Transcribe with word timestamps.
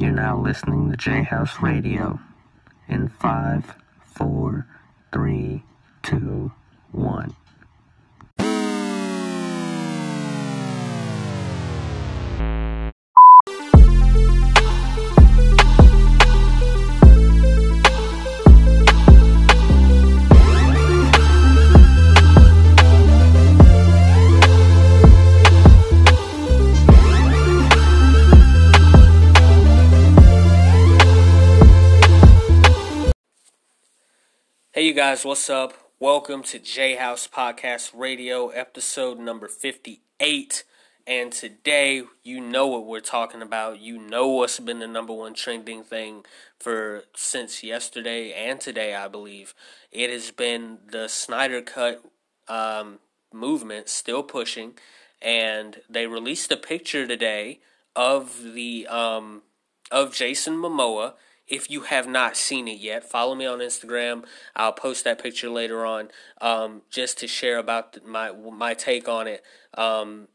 You're 0.00 0.12
now 0.12 0.40
listening 0.40 0.90
to 0.90 0.96
J 0.96 1.24
House 1.24 1.60
Radio. 1.60 2.18
In 2.88 3.10
five, 3.10 3.76
four, 4.02 4.66
three, 5.12 5.62
two, 6.02 6.52
one. 6.90 7.36
Hey, 34.80 34.86
you 34.86 34.94
guys, 34.94 35.26
what's 35.26 35.50
up? 35.50 35.74
Welcome 35.98 36.42
to 36.44 36.58
J 36.58 36.94
House 36.94 37.28
Podcast 37.28 37.90
Radio, 37.94 38.48
episode 38.48 39.18
number 39.18 39.46
58. 39.46 40.64
And 41.06 41.30
today, 41.30 42.04
you 42.22 42.40
know 42.40 42.66
what 42.66 42.86
we're 42.86 43.00
talking 43.00 43.42
about. 43.42 43.78
You 43.78 43.98
know 43.98 44.28
what's 44.28 44.58
been 44.58 44.78
the 44.78 44.86
number 44.86 45.12
one 45.12 45.34
trending 45.34 45.82
thing 45.82 46.24
for 46.58 47.02
since 47.14 47.62
yesterday 47.62 48.32
and 48.32 48.58
today, 48.58 48.94
I 48.94 49.06
believe. 49.06 49.54
It 49.92 50.08
has 50.08 50.30
been 50.30 50.78
the 50.90 51.08
Snyder 51.08 51.60
Cut 51.60 52.02
um, 52.48 53.00
movement 53.34 53.90
still 53.90 54.22
pushing. 54.22 54.78
And 55.20 55.82
they 55.90 56.06
released 56.06 56.50
a 56.52 56.56
picture 56.56 57.06
today 57.06 57.60
of 57.94 58.54
the 58.54 58.86
um, 58.86 59.42
of 59.90 60.14
Jason 60.14 60.54
Momoa 60.54 61.16
if 61.50 61.68
you 61.68 61.82
have 61.82 62.06
not 62.06 62.36
seen 62.36 62.68
it 62.68 62.78
yet, 62.78 63.04
follow 63.04 63.34
me 63.34 63.44
on 63.44 63.58
Instagram. 63.58 64.24
I'll 64.54 64.72
post 64.72 65.04
that 65.04 65.22
picture 65.22 65.50
later 65.50 65.84
on, 65.84 66.08
um, 66.40 66.82
just 66.90 67.18
to 67.18 67.26
share 67.26 67.58
about 67.58 67.98
my 68.06 68.32
my 68.32 68.72
take 68.74 69.08
on 69.08 69.26
it. 69.26 69.42
Um, 69.76 70.28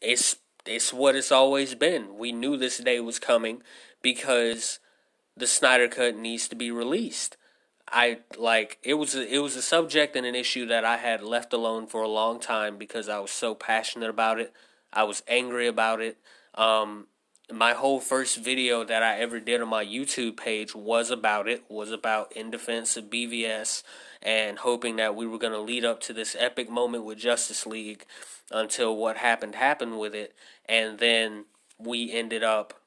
it's 0.00 0.36
it's 0.64 0.92
what 0.92 1.16
it's 1.16 1.32
always 1.32 1.74
been. 1.74 2.16
We 2.16 2.32
knew 2.32 2.56
this 2.56 2.78
day 2.78 3.00
was 3.00 3.18
coming 3.18 3.62
because 4.00 4.78
the 5.36 5.46
Snyder 5.46 5.88
Cut 5.88 6.16
needs 6.16 6.48
to 6.48 6.54
be 6.54 6.70
released. 6.70 7.36
I 7.88 8.20
like 8.38 8.78
it 8.82 8.94
was 8.94 9.14
a, 9.14 9.26
it 9.26 9.38
was 9.40 9.56
a 9.56 9.62
subject 9.62 10.16
and 10.16 10.24
an 10.24 10.34
issue 10.34 10.66
that 10.66 10.84
I 10.84 10.96
had 10.96 11.22
left 11.22 11.52
alone 11.52 11.86
for 11.86 12.02
a 12.02 12.08
long 12.08 12.40
time 12.40 12.78
because 12.78 13.08
I 13.08 13.18
was 13.18 13.32
so 13.32 13.54
passionate 13.54 14.08
about 14.08 14.40
it. 14.40 14.52
I 14.92 15.02
was 15.02 15.22
angry 15.26 15.66
about 15.66 16.00
it. 16.00 16.16
Um, 16.54 17.08
my 17.52 17.74
whole 17.74 18.00
first 18.00 18.38
video 18.38 18.84
that 18.84 19.02
I 19.02 19.18
ever 19.18 19.38
did 19.38 19.60
on 19.60 19.68
my 19.68 19.84
YouTube 19.84 20.36
page 20.36 20.74
was 20.74 21.10
about 21.10 21.48
it, 21.48 21.64
was 21.68 21.90
about 21.90 22.32
in 22.32 22.50
defense 22.50 22.96
of 22.96 23.04
BVS 23.04 23.82
and 24.22 24.58
hoping 24.58 24.96
that 24.96 25.14
we 25.14 25.26
were 25.26 25.38
going 25.38 25.52
to 25.52 25.60
lead 25.60 25.84
up 25.84 26.00
to 26.00 26.12
this 26.14 26.34
epic 26.38 26.70
moment 26.70 27.04
with 27.04 27.18
Justice 27.18 27.66
League 27.66 28.06
until 28.50 28.96
what 28.96 29.18
happened 29.18 29.56
happened 29.56 29.98
with 29.98 30.14
it. 30.14 30.34
And 30.66 30.98
then 30.98 31.44
we 31.78 32.10
ended 32.12 32.42
up 32.42 32.80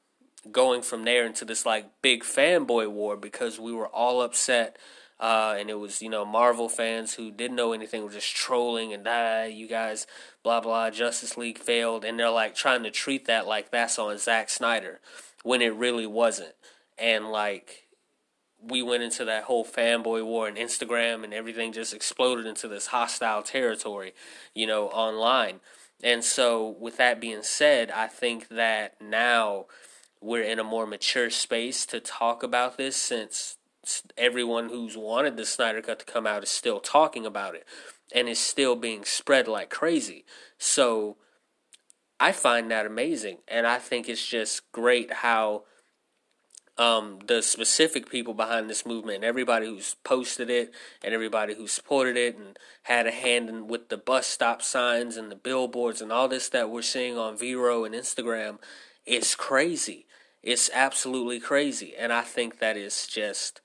going 0.50 0.82
from 0.82 1.04
there 1.04 1.24
into 1.24 1.44
this 1.44 1.64
like 1.64 1.86
big 2.02 2.24
fanboy 2.24 2.90
war 2.90 3.16
because 3.16 3.60
we 3.60 3.72
were 3.72 3.88
all 3.88 4.22
upset 4.22 4.76
uh, 5.20 5.56
and 5.58 5.68
it 5.68 5.78
was, 5.78 6.00
you 6.00 6.08
know, 6.08 6.24
Marvel 6.24 6.68
fans 6.68 7.14
who 7.14 7.30
didn't 7.30 7.56
know 7.56 7.72
anything 7.72 8.04
were 8.04 8.10
just 8.10 8.34
trolling 8.36 8.92
and 8.92 9.06
ah, 9.08 9.44
you 9.44 9.66
guys, 9.66 10.06
blah 10.44 10.60
blah. 10.60 10.90
Justice 10.90 11.36
League 11.36 11.58
failed, 11.58 12.04
and 12.04 12.18
they're 12.18 12.30
like 12.30 12.54
trying 12.54 12.84
to 12.84 12.90
treat 12.90 13.26
that 13.26 13.46
like 13.46 13.70
that's 13.70 13.98
on 13.98 14.16
Zack 14.18 14.48
Snyder, 14.48 15.00
when 15.42 15.60
it 15.60 15.74
really 15.74 16.06
wasn't. 16.06 16.54
And 16.96 17.30
like, 17.30 17.88
we 18.60 18.82
went 18.82 19.02
into 19.02 19.24
that 19.24 19.44
whole 19.44 19.64
fanboy 19.64 20.24
war 20.24 20.46
and 20.46 20.56
Instagram, 20.56 21.24
and 21.24 21.34
everything 21.34 21.72
just 21.72 21.94
exploded 21.94 22.46
into 22.46 22.68
this 22.68 22.88
hostile 22.88 23.42
territory, 23.42 24.14
you 24.54 24.66
know, 24.66 24.88
online. 24.88 25.60
And 26.02 26.22
so, 26.22 26.76
with 26.78 26.96
that 26.98 27.20
being 27.20 27.42
said, 27.42 27.90
I 27.90 28.06
think 28.06 28.48
that 28.48 29.00
now 29.00 29.66
we're 30.20 30.42
in 30.42 30.58
a 30.60 30.64
more 30.64 30.86
mature 30.86 31.30
space 31.30 31.86
to 31.86 31.98
talk 32.00 32.42
about 32.42 32.76
this 32.76 32.96
since 32.96 33.57
everyone 34.16 34.68
who's 34.68 34.96
wanted 34.96 35.36
the 35.36 35.46
Snyder 35.46 35.82
Cut 35.82 36.00
to 36.00 36.04
come 36.04 36.26
out 36.26 36.42
is 36.42 36.50
still 36.50 36.80
talking 36.80 37.26
about 37.26 37.54
it 37.54 37.66
and 38.14 38.28
is 38.28 38.38
still 38.38 38.76
being 38.76 39.04
spread 39.04 39.48
like 39.48 39.70
crazy. 39.70 40.24
So 40.58 41.16
I 42.20 42.32
find 42.32 42.70
that 42.70 42.86
amazing. 42.86 43.38
And 43.46 43.66
I 43.66 43.78
think 43.78 44.08
it's 44.08 44.26
just 44.26 44.70
great 44.72 45.12
how 45.12 45.64
um, 46.78 47.18
the 47.26 47.42
specific 47.42 48.08
people 48.08 48.34
behind 48.34 48.70
this 48.70 48.86
movement, 48.86 49.16
and 49.16 49.24
everybody 49.24 49.66
who's 49.66 49.96
posted 50.04 50.48
it 50.48 50.72
and 51.02 51.12
everybody 51.12 51.54
who 51.54 51.66
supported 51.66 52.16
it 52.16 52.36
and 52.36 52.56
had 52.84 53.06
a 53.06 53.10
hand 53.10 53.48
in 53.48 53.66
with 53.66 53.88
the 53.88 53.96
bus 53.98 54.28
stop 54.28 54.62
signs 54.62 55.16
and 55.16 55.30
the 55.30 55.36
billboards 55.36 56.00
and 56.00 56.12
all 56.12 56.28
this 56.28 56.48
that 56.50 56.70
we're 56.70 56.82
seeing 56.82 57.18
on 57.18 57.36
Vero 57.36 57.84
and 57.84 57.94
Instagram, 57.94 58.58
it's 59.04 59.34
crazy. 59.34 60.06
It's 60.40 60.70
absolutely 60.72 61.40
crazy. 61.40 61.94
And 61.98 62.12
I 62.12 62.22
think 62.22 62.60
that 62.60 62.76
is 62.76 63.08
just 63.08 63.60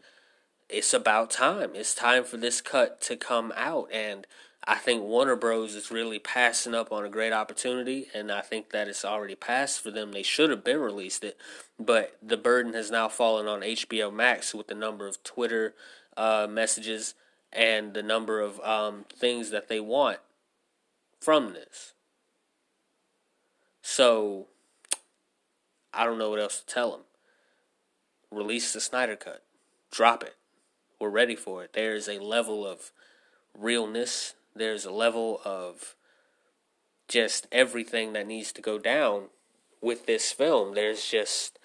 it's 0.74 0.94
about 0.94 1.30
time. 1.30 1.72
It's 1.76 1.94
time 1.94 2.24
for 2.24 2.38
this 2.38 2.60
cut 2.60 3.00
to 3.02 3.16
come 3.16 3.54
out. 3.56 3.90
And 3.94 4.26
I 4.66 4.76
think 4.76 5.04
Warner 5.04 5.36
Bros. 5.36 5.76
is 5.76 5.92
really 5.92 6.18
passing 6.18 6.74
up 6.74 6.92
on 6.92 7.06
a 7.06 7.10
great 7.10 7.32
opportunity. 7.32 8.08
And 8.14 8.32
I 8.32 8.42
think 8.42 8.72
that 8.72 8.88
it's 8.88 9.06
already 9.06 9.36
passed 9.36 9.82
for 9.82 9.92
them. 9.92 10.12
They 10.12 10.24
should 10.24 10.50
have 10.50 10.64
been 10.64 10.80
released 10.80 11.24
it. 11.24 11.38
But 11.80 12.18
the 12.24 12.38
burden 12.38 12.74
has 12.74 12.90
now 12.90 13.08
fallen 13.08 13.48
on 13.48 13.62
HBO 13.62 14.12
Max 14.12 14.56
with 14.56 14.68
the 14.68 14.74
number 14.74 15.08
of 15.08 15.24
Twitter 15.24 15.76
uh, 16.18 16.48
messages 16.50 17.14
and 17.52 17.94
the 17.94 18.04
number 18.04 18.42
of 18.42 18.60
um, 18.62 19.06
things 19.16 19.52
that 19.52 19.68
they 19.68 19.80
want 19.80 20.18
from 21.22 21.54
this. 21.54 21.94
So, 23.84 24.48
I 25.94 26.06
don't 26.06 26.18
know 26.18 26.32
what 26.32 26.40
else 26.40 26.62
to 26.62 26.66
tell 26.66 26.92
them. 26.92 27.02
Release 28.32 28.74
the 28.74 28.82
Snyder 28.82 29.16
Cut. 29.16 29.44
Drop 29.92 30.24
it 30.24 30.36
we're 31.04 31.10
ready 31.10 31.36
for 31.36 31.66
it. 31.66 31.74
There's 31.74 32.08
a 32.08 32.18
level 32.18 32.66
of 32.66 32.92
realness, 33.60 34.36
there's 34.56 34.86
a 34.86 34.92
level 34.92 35.42
of 35.44 35.96
just 37.10 37.46
everything 37.52 38.14
that 38.14 38.26
needs 38.26 38.54
to 38.54 38.62
go 38.62 38.80
down 38.80 39.24
with 39.82 40.06
this 40.06 40.32
film. 40.32 40.76
There's 40.76 41.06
just 41.06 41.60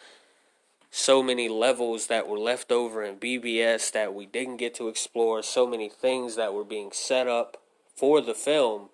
so 0.91 1.23
many 1.23 1.49
levels 1.49 2.09
that 2.09 2.27
were 2.27 2.39
left 2.39 2.73
over 2.73 3.05
in 3.05 3.15
BVS 3.15 3.93
that 3.93 4.13
we 4.13 4.27
didn't 4.27 4.57
get 4.57 4.75
to 4.75 4.89
explore, 4.89 5.41
so 5.45 5.69
many 5.69 5.89
things 5.89 6.35
that 6.35 6.53
were 6.53 6.65
being 6.65 6.91
set 6.91 7.29
up 7.29 7.59
for 7.95 8.21
the 8.21 8.35
film 8.35 8.89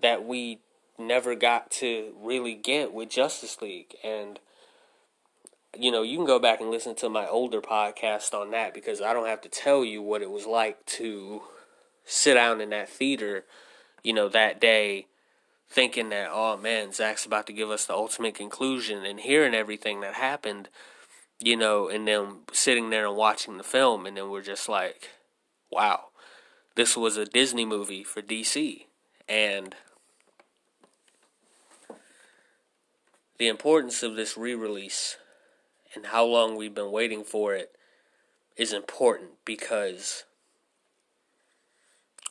that 0.00 0.24
we 0.24 0.60
never 0.96 1.34
got 1.34 1.70
to 1.72 2.14
really 2.18 2.54
get 2.54 2.94
with 2.94 3.10
Justice 3.10 3.60
League. 3.60 3.94
And 4.02 4.38
you 5.76 5.90
know, 5.90 6.02
you 6.02 6.16
can 6.16 6.26
go 6.26 6.38
back 6.38 6.60
and 6.60 6.70
listen 6.70 6.94
to 6.96 7.08
my 7.08 7.26
older 7.26 7.60
podcast 7.60 8.32
on 8.32 8.50
that 8.52 8.72
because 8.72 9.00
I 9.00 9.12
don't 9.12 9.26
have 9.26 9.40
to 9.42 9.48
tell 9.48 9.84
you 9.84 10.02
what 10.02 10.22
it 10.22 10.30
was 10.30 10.46
like 10.46 10.84
to 10.86 11.42
sit 12.04 12.34
down 12.34 12.60
in 12.60 12.70
that 12.70 12.88
theater, 12.88 13.44
you 14.02 14.12
know, 14.12 14.28
that 14.28 14.60
day 14.60 15.06
thinking 15.68 16.08
that, 16.08 16.30
oh 16.32 16.56
man, 16.56 16.92
Zack's 16.92 17.26
about 17.26 17.46
to 17.46 17.52
give 17.52 17.70
us 17.70 17.84
the 17.84 17.92
ultimate 17.92 18.34
conclusion 18.34 19.04
and 19.04 19.20
hearing 19.20 19.54
everything 19.54 20.00
that 20.00 20.14
happened, 20.14 20.68
you 21.38 21.56
know, 21.56 21.88
and 21.88 22.08
then 22.08 22.38
sitting 22.52 22.88
there 22.88 23.06
and 23.06 23.16
watching 23.16 23.58
the 23.58 23.64
film 23.64 24.06
and 24.06 24.16
then 24.16 24.30
we're 24.30 24.42
just 24.42 24.68
like, 24.68 25.10
wow, 25.70 26.06
this 26.74 26.96
was 26.96 27.16
a 27.16 27.26
Disney 27.26 27.66
movie 27.66 28.04
for 28.04 28.22
DC. 28.22 28.86
And 29.28 29.74
the 33.38 33.48
importance 33.48 34.02
of 34.02 34.16
this 34.16 34.38
re 34.38 34.54
release 34.54 35.18
and 35.98 36.06
how 36.06 36.24
long 36.24 36.56
we've 36.56 36.76
been 36.76 36.92
waiting 36.92 37.24
for 37.24 37.54
it 37.54 37.74
is 38.56 38.72
important 38.72 39.30
because 39.44 40.24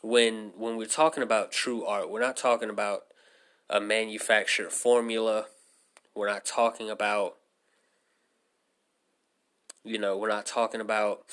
when 0.02 0.52
when 0.56 0.76
we're 0.78 0.86
talking 0.86 1.22
about 1.22 1.52
true 1.52 1.84
art, 1.84 2.10
we're 2.10 2.20
not 2.20 2.36
talking 2.36 2.70
about 2.70 3.02
a 3.68 3.78
manufactured 3.78 4.72
formula. 4.72 5.46
We're 6.14 6.30
not 6.30 6.46
talking 6.46 6.88
about 6.88 7.36
you 9.84 9.98
know, 9.98 10.16
we're 10.16 10.28
not 10.28 10.46
talking 10.46 10.80
about 10.80 11.24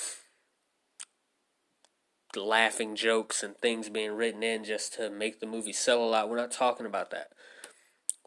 laughing 2.35 2.97
jokes 2.97 3.43
and 3.43 3.55
things 3.57 3.87
being 3.87 4.11
written 4.11 4.43
in 4.43 4.65
just 4.65 4.93
to 4.95 5.09
make 5.09 5.39
the 5.39 5.47
movie 5.47 5.71
sell 5.71 6.03
a 6.03 6.05
lot. 6.05 6.29
We're 6.29 6.35
not 6.35 6.51
talking 6.51 6.85
about 6.85 7.11
that. 7.11 7.29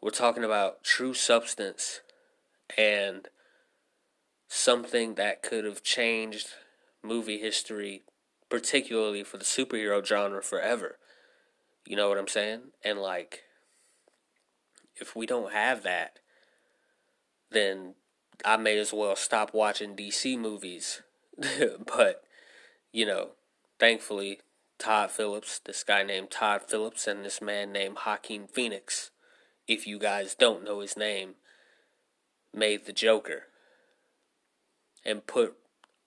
We're 0.01 0.09
talking 0.09 0.43
about 0.43 0.83
true 0.83 1.13
substance 1.13 2.01
and 2.75 3.27
something 4.49 5.13
that 5.13 5.43
could 5.43 5.63
have 5.63 5.83
changed 5.83 6.49
movie 7.03 7.37
history, 7.37 8.01
particularly 8.49 9.23
for 9.23 9.37
the 9.37 9.45
superhero 9.45 10.03
genre, 10.03 10.41
forever. 10.41 10.97
You 11.85 11.95
know 11.95 12.09
what 12.09 12.17
I'm 12.17 12.27
saying? 12.27 12.61
And 12.83 12.99
like, 12.99 13.43
if 14.97 15.15
we 15.15 15.25
don't 15.25 15.53
have 15.53 15.83
that, 15.83 16.19
then 17.51 17.93
I 18.43 18.57
may 18.57 18.77
as 18.77 18.91
well 18.91 19.15
stop 19.15 19.53
watching 19.53 19.95
DC 19.95 20.37
movies. 20.37 21.03
but, 21.95 22.23
you 22.91 23.05
know, 23.05 23.29
thankfully, 23.79 24.39
Todd 24.79 25.11
Phillips, 25.11 25.59
this 25.59 25.83
guy 25.83 26.03
named 26.03 26.31
Todd 26.31 26.63
Phillips, 26.67 27.05
and 27.05 27.23
this 27.23 27.41
man 27.41 27.71
named 27.71 27.97
Joaquin 28.05 28.47
Phoenix, 28.47 29.11
if 29.67 29.85
you 29.85 29.99
guys 29.99 30.33
don't 30.33 30.63
know 30.63 30.79
his 30.79 30.97
name, 30.97 31.35
made 32.53 32.85
the 32.85 32.93
Joker 32.93 33.43
and 35.05 35.27
put 35.27 35.55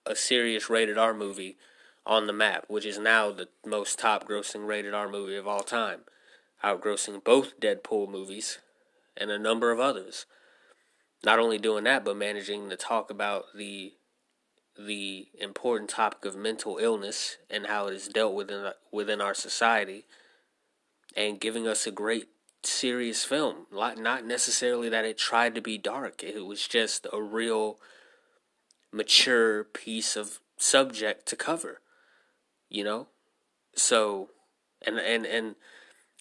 a 0.05 0.15
serious 0.15 0.69
rated 0.69 0.97
R 0.97 1.13
movie 1.13 1.57
on 2.05 2.27
the 2.27 2.33
map, 2.33 2.65
which 2.67 2.85
is 2.85 2.99
now 2.99 3.31
the 3.31 3.47
most 3.65 3.99
top 3.99 4.27
grossing 4.27 4.67
rated 4.67 4.93
R 4.93 5.09
movie 5.09 5.35
of 5.35 5.47
all 5.47 5.63
time, 5.63 6.01
outgrossing 6.63 7.23
both 7.23 7.59
Deadpool 7.59 8.09
movies 8.09 8.59
and 9.15 9.31
a 9.31 9.39
number 9.39 9.71
of 9.71 9.79
others. 9.79 10.25
Not 11.23 11.39
only 11.39 11.57
doing 11.57 11.85
that, 11.85 12.03
but 12.03 12.17
managing 12.17 12.69
to 12.69 12.75
talk 12.75 13.09
about 13.09 13.45
the 13.55 13.93
the 14.75 15.27
important 15.39 15.89
topic 15.89 16.25
of 16.25 16.35
mental 16.35 16.79
illness 16.79 17.37
and 17.47 17.67
how 17.67 17.87
it 17.87 17.93
is 17.93 18.07
dealt 18.07 18.33
with 18.33 18.49
within, 18.49 18.71
within 18.91 19.21
our 19.21 19.35
society 19.35 20.05
and 21.15 21.39
giving 21.39 21.67
us 21.67 21.85
a 21.85 21.91
great 21.91 22.29
serious 22.63 23.23
film 23.23 23.67
not 23.71 24.25
necessarily 24.25 24.89
that 24.89 25.05
it 25.05 25.15
tried 25.15 25.53
to 25.53 25.61
be 25.61 25.77
dark 25.77 26.23
it 26.23 26.43
was 26.43 26.67
just 26.67 27.05
a 27.13 27.21
real 27.21 27.77
mature 28.93 29.63
piece 29.63 30.15
of 30.15 30.39
subject 30.57 31.25
to 31.25 31.35
cover 31.35 31.81
you 32.69 32.83
know 32.83 33.07
so 33.75 34.29
and 34.85 34.97
and 34.97 35.25
and 35.25 35.55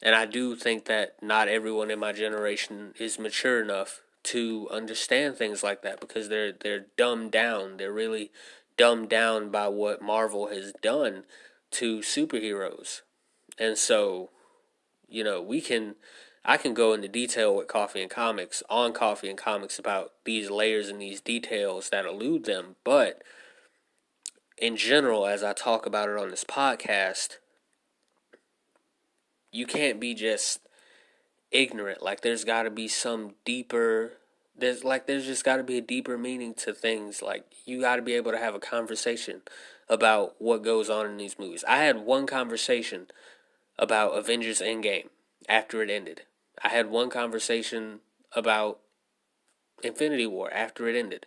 and 0.02 0.16
I 0.16 0.26
do 0.26 0.56
think 0.56 0.86
that 0.86 1.22
not 1.22 1.48
everyone 1.48 1.90
in 1.90 2.00
my 2.00 2.12
generation 2.12 2.92
is 2.98 3.20
mature 3.20 3.62
enough 3.62 4.02
to 4.24 4.68
understand 4.70 5.36
things 5.36 5.62
like 5.62 5.82
that 5.82 6.00
because 6.00 6.28
they're 6.28 6.52
they're 6.52 6.86
dumbed 6.96 7.30
down. 7.30 7.76
They're 7.76 7.92
really 7.92 8.32
dumbed 8.76 9.08
down 9.08 9.50
by 9.50 9.68
what 9.68 10.02
Marvel 10.02 10.48
has 10.48 10.72
done 10.82 11.24
to 11.72 11.98
superheroes. 11.98 13.02
And 13.58 13.78
so, 13.78 14.30
you 15.08 15.22
know, 15.22 15.40
we 15.40 15.60
can 15.60 15.94
I 16.44 16.56
can 16.56 16.74
go 16.74 16.92
into 16.92 17.08
detail 17.08 17.54
with 17.54 17.68
Coffee 17.68 18.02
and 18.02 18.10
Comics 18.10 18.62
on 18.68 18.92
Coffee 18.92 19.28
and 19.28 19.38
Comics 19.38 19.78
about 19.78 20.12
these 20.24 20.50
layers 20.50 20.88
and 20.88 21.00
these 21.00 21.20
details 21.20 21.90
that 21.90 22.04
elude 22.04 22.44
them, 22.44 22.76
but 22.84 23.22
in 24.58 24.76
general 24.76 25.26
as 25.26 25.42
I 25.42 25.52
talk 25.52 25.86
about 25.86 26.08
it 26.08 26.18
on 26.18 26.30
this 26.30 26.44
podcast, 26.44 27.36
you 29.52 29.66
can't 29.66 30.00
be 30.00 30.14
just 30.14 30.60
ignorant. 31.50 32.02
Like 32.02 32.22
there's 32.22 32.44
got 32.44 32.64
to 32.64 32.70
be 32.70 32.88
some 32.88 33.34
deeper 33.44 34.12
there's 34.56 34.84
like 34.84 35.06
there's 35.06 35.26
just 35.26 35.44
got 35.44 35.56
to 35.56 35.62
be 35.62 35.78
a 35.78 35.82
deeper 35.82 36.18
meaning 36.18 36.54
to 36.54 36.72
things. 36.74 37.22
Like 37.22 37.44
you 37.64 37.80
got 37.80 37.96
to 37.96 38.02
be 38.02 38.14
able 38.14 38.32
to 38.32 38.38
have 38.38 38.54
a 38.54 38.60
conversation 38.60 39.42
about 39.88 40.34
what 40.38 40.62
goes 40.62 40.90
on 40.90 41.06
in 41.06 41.16
these 41.16 41.38
movies. 41.38 41.64
I 41.66 41.78
had 41.78 41.98
one 42.04 42.26
conversation 42.26 43.08
about 43.78 44.16
Avengers 44.16 44.60
Endgame 44.60 45.08
after 45.48 45.82
it 45.82 45.90
ended. 45.90 46.22
I 46.62 46.68
had 46.68 46.90
one 46.90 47.10
conversation 47.10 48.00
about 48.34 48.80
Infinity 49.82 50.26
War 50.26 50.52
after 50.52 50.88
it 50.88 50.96
ended. 50.96 51.26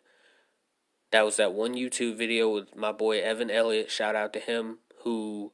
That 1.11 1.25
was 1.25 1.37
that 1.37 1.53
one 1.53 1.75
YouTube 1.75 2.17
video 2.17 2.53
with 2.53 2.75
my 2.75 2.91
boy 2.91 3.21
Evan 3.21 3.49
Elliott. 3.49 3.89
Shout 3.89 4.15
out 4.15 4.33
to 4.33 4.39
him 4.39 4.79
who 5.03 5.51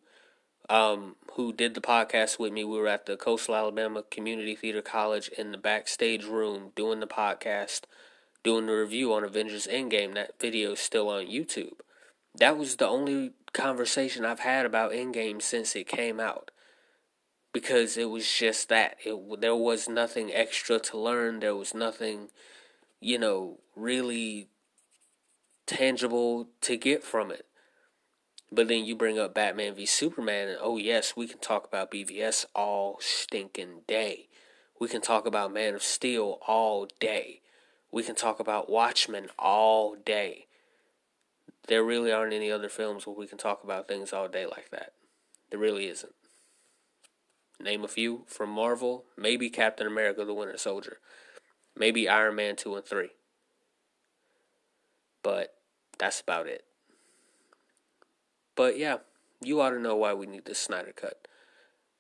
um, 0.69 1.15
who 1.33 1.51
did 1.51 1.73
the 1.73 1.81
podcast 1.81 2.39
with 2.39 2.53
me. 2.53 2.63
We 2.63 2.77
were 2.77 2.88
at 2.88 3.06
the 3.06 3.18
Coastal 3.18 3.56
Alabama 3.56 4.03
Community 4.09 4.56
Theater 4.56 4.81
College 4.81 5.27
in 5.38 5.51
the 5.51 5.57
backstage 5.57 6.25
room 6.25 6.71
doing 6.75 7.00
the 7.00 7.07
podcast, 7.07 7.81
doing 8.44 8.67
the 8.67 8.74
review 8.74 9.13
on 9.13 9.24
Avengers 9.24 9.67
Endgame. 9.67 10.13
That 10.13 10.39
video 10.39 10.71
is 10.71 10.79
still 10.79 11.09
on 11.09 11.25
YouTube. 11.25 11.74
That 12.38 12.57
was 12.57 12.77
the 12.77 12.88
only 12.88 13.33
conversation 13.53 14.24
I've 14.24 14.39
had 14.39 14.65
about 14.65 14.94
Endgame 14.94 15.41
since 15.41 15.75
it 15.75 15.88
came 15.88 16.19
out. 16.19 16.51
Because 17.53 17.98
it 17.98 18.09
was 18.09 18.31
just 18.31 18.69
that. 18.69 18.98
It, 19.03 19.42
there 19.42 19.56
was 19.56 19.89
nothing 19.89 20.31
extra 20.33 20.80
to 20.80 20.98
learn. 20.98 21.39
There 21.39 21.56
was 21.56 21.74
nothing, 21.74 22.30
you 23.00 23.18
know, 23.18 23.59
really 23.75 24.48
tangible 25.65 26.48
to 26.62 26.77
get 26.77 27.03
from 27.03 27.31
it. 27.31 27.45
But 28.51 28.68
then 28.68 28.83
you 28.83 28.95
bring 28.95 29.18
up 29.18 29.33
Batman 29.33 29.75
v 29.75 29.86
Superman, 29.86 30.50
and 30.50 30.57
oh, 30.62 30.77
yes, 30.77 31.15
we 31.15 31.27
can 31.27 31.39
talk 31.39 31.65
about 31.65 31.92
BVS 31.92 32.45
all 32.53 32.98
stinking 33.00 33.81
day. 33.88 34.27
We 34.80 34.89
can 34.89 35.01
talk 35.01 35.25
about 35.25 35.53
Man 35.53 35.74
of 35.74 35.83
Steel 35.83 36.39
all 36.48 36.88
day. 37.00 37.42
We 37.92 38.03
can 38.03 38.15
talk 38.15 38.39
about 38.39 38.69
Watchmen 38.69 39.27
all 39.38 39.95
day. 39.95 40.48
There 41.68 41.83
really 41.83 42.12
aren't 42.12 42.33
any 42.33 42.51
other 42.51 42.68
films 42.68 43.06
where 43.06 43.15
we 43.15 43.27
can 43.27 43.38
talk 43.38 43.63
about 43.63 43.88
things 43.88 44.12
all 44.12 44.27
day 44.27 44.45
like 44.45 44.69
that. 44.71 44.94
There 45.50 45.59
really 45.59 45.88
isn't. 45.88 46.13
Name 47.63 47.83
a 47.83 47.87
few 47.87 48.23
from 48.27 48.49
Marvel, 48.49 49.05
maybe 49.17 49.49
Captain 49.49 49.87
America 49.87 50.25
the 50.25 50.33
Winter 50.33 50.57
Soldier, 50.57 50.97
maybe 51.75 52.09
Iron 52.09 52.35
Man 52.35 52.55
2 52.55 52.75
and 52.75 52.85
3. 52.85 53.09
But 55.23 55.53
that's 55.97 56.19
about 56.19 56.47
it. 56.47 56.65
But 58.55 58.77
yeah, 58.77 58.97
you 59.43 59.61
ought 59.61 59.71
to 59.71 59.79
know 59.79 59.95
why 59.95 60.13
we 60.13 60.25
need 60.25 60.45
this 60.45 60.59
Snyder 60.59 60.93
Cut. 60.95 61.27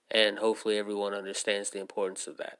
And 0.09 0.39
hopefully 0.39 0.77
everyone 0.77 1.13
understands 1.13 1.69
the 1.69 1.79
importance 1.79 2.27
of 2.27 2.37
that. 2.37 2.59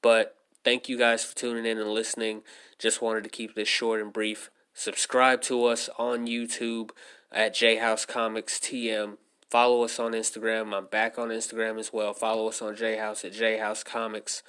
But 0.00 0.36
thank 0.64 0.88
you 0.88 0.96
guys 0.96 1.24
for 1.24 1.36
tuning 1.36 1.66
in 1.66 1.78
and 1.78 1.90
listening. 1.90 2.42
Just 2.78 3.02
wanted 3.02 3.24
to 3.24 3.30
keep 3.30 3.54
this 3.54 3.68
short 3.68 4.00
and 4.00 4.12
brief. 4.12 4.50
Subscribe 4.72 5.42
to 5.42 5.64
us 5.64 5.90
on 5.98 6.26
YouTube 6.26 6.90
at 7.30 7.54
J 7.54 7.76
House 7.76 8.06
Comics 8.06 8.58
TM. 8.58 9.16
Follow 9.50 9.84
us 9.84 9.98
on 9.98 10.12
Instagram. 10.12 10.76
I'm 10.76 10.86
back 10.86 11.18
on 11.18 11.28
Instagram 11.28 11.78
as 11.78 11.92
well. 11.92 12.12
Follow 12.12 12.48
us 12.48 12.60
on 12.60 12.76
J 12.76 12.96
House 12.96 13.24
at 13.24 13.32
J 13.32 13.58
House 13.58 13.82
Comics 13.82 14.42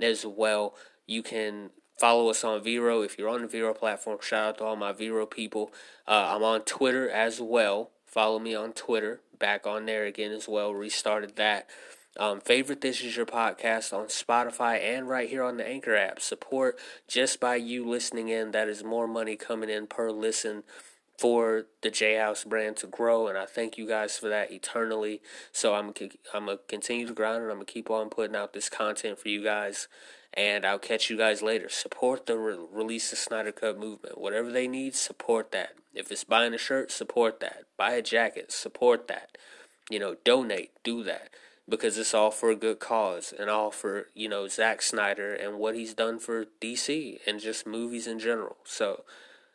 as 0.00 0.26
well. 0.26 0.74
You 1.06 1.22
can 1.22 1.70
Follow 2.02 2.30
us 2.30 2.42
on 2.42 2.64
Vero 2.64 3.02
if 3.02 3.16
you're 3.16 3.28
on 3.28 3.42
the 3.42 3.46
Vero 3.46 3.72
platform. 3.72 4.18
Shout 4.20 4.48
out 4.48 4.58
to 4.58 4.64
all 4.64 4.74
my 4.74 4.90
Vero 4.90 5.24
people. 5.24 5.72
Uh, 6.08 6.34
I'm 6.34 6.42
on 6.42 6.62
Twitter 6.62 7.08
as 7.08 7.40
well. 7.40 7.90
Follow 8.06 8.40
me 8.40 8.56
on 8.56 8.72
Twitter. 8.72 9.20
Back 9.38 9.68
on 9.68 9.86
there 9.86 10.04
again 10.04 10.32
as 10.32 10.48
well. 10.48 10.74
Restarted 10.74 11.36
that. 11.36 11.68
Um, 12.18 12.40
favorite 12.40 12.80
This 12.80 13.02
Is 13.02 13.16
Your 13.16 13.24
Podcast 13.24 13.96
on 13.96 14.06
Spotify 14.06 14.82
and 14.82 15.08
right 15.08 15.28
here 15.28 15.44
on 15.44 15.58
the 15.58 15.66
Anchor 15.66 15.94
app. 15.94 16.20
Support 16.20 16.76
just 17.06 17.38
by 17.38 17.54
you 17.54 17.88
listening 17.88 18.28
in. 18.28 18.50
That 18.50 18.68
is 18.68 18.82
more 18.82 19.06
money 19.06 19.36
coming 19.36 19.70
in 19.70 19.86
per 19.86 20.10
listen 20.10 20.64
for 21.22 21.66
the 21.82 21.90
J 21.90 22.16
House 22.16 22.42
brand 22.42 22.78
to 22.78 22.88
grow, 22.88 23.28
and 23.28 23.38
I 23.38 23.46
thank 23.46 23.78
you 23.78 23.86
guys 23.86 24.18
for 24.18 24.28
that 24.28 24.50
eternally. 24.50 25.22
So 25.52 25.72
I'm 25.74 25.94
I'm 26.34 26.46
gonna 26.46 26.58
continue 26.66 27.06
to 27.06 27.14
grind, 27.14 27.44
and 27.44 27.52
I'm 27.52 27.58
gonna 27.58 27.64
keep 27.64 27.90
on 27.90 28.10
putting 28.10 28.34
out 28.34 28.54
this 28.54 28.68
content 28.68 29.20
for 29.20 29.28
you 29.28 29.40
guys. 29.40 29.86
And 30.34 30.66
I'll 30.66 30.80
catch 30.80 31.10
you 31.10 31.16
guys 31.16 31.40
later. 31.40 31.68
Support 31.68 32.26
the 32.26 32.36
re- 32.36 32.56
release 32.72 33.10
the 33.10 33.16
Snyder 33.16 33.52
Cut 33.52 33.78
movement. 33.78 34.18
Whatever 34.18 34.50
they 34.50 34.66
need, 34.66 34.96
support 34.96 35.52
that. 35.52 35.74
If 35.94 36.10
it's 36.10 36.24
buying 36.24 36.54
a 36.54 36.58
shirt, 36.58 36.90
support 36.90 37.38
that. 37.38 37.66
Buy 37.76 37.92
a 37.92 38.02
jacket, 38.02 38.50
support 38.50 39.06
that. 39.06 39.38
You 39.90 40.00
know, 40.00 40.16
donate, 40.24 40.72
do 40.82 41.04
that. 41.04 41.28
Because 41.68 41.98
it's 41.98 42.14
all 42.14 42.32
for 42.32 42.50
a 42.50 42.56
good 42.56 42.80
cause 42.80 43.32
and 43.38 43.48
all 43.48 43.70
for, 43.70 44.06
you 44.14 44.28
know, 44.28 44.48
Zack 44.48 44.82
Snyder 44.82 45.32
and 45.32 45.58
what 45.58 45.76
he's 45.76 45.94
done 45.94 46.18
for 46.18 46.46
DC 46.60 47.18
and 47.28 47.38
just 47.38 47.64
movies 47.64 48.08
in 48.08 48.18
general. 48.18 48.56
So 48.64 49.04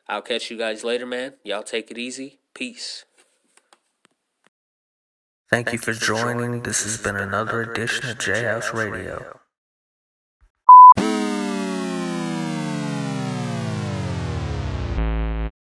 I'll 0.09 0.21
catch 0.21 0.49
you 0.49 0.57
guys 0.57 0.83
later, 0.83 1.05
man. 1.05 1.33
Y'all 1.43 1.63
take 1.63 1.91
it 1.91 1.97
easy. 1.97 2.39
Peace. 2.53 3.05
Thank, 5.49 5.67
Thank 5.67 5.73
you 5.73 5.79
for 5.79 5.93
joining. 5.93 6.63
This 6.63 6.83
has 6.83 6.97
been 6.97 7.15
another 7.15 7.61
edition 7.61 8.09
of 8.09 8.17
J 8.17 8.43
House 8.43 8.73
Radio. 8.73 9.39